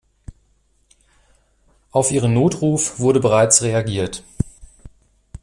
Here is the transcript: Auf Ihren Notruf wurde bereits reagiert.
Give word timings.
Auf 1.91 2.09
Ihren 2.09 2.33
Notruf 2.33 2.97
wurde 2.97 3.19
bereits 3.19 3.61
reagiert. 3.61 4.23